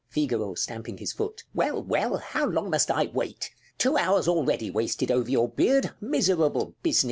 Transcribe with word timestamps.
Figaro 0.09 0.55
[stamping 0.55 0.97
his 0.97 1.13
foot] 1.13 1.43
Well, 1.53 1.83
well! 1.83 2.17
How 2.17 2.47
long 2.47 2.71
must 2.71 2.89
I 2.89 3.11
wait? 3.13 3.51
Two 3.77 3.97
hours 3.99 4.27
wasted 4.27 5.11
already 5.11 5.21
over 5.21 5.29
your 5.29 5.47
beard 5.47 5.91
Miserable 6.01 6.73
business! 6.81 6.99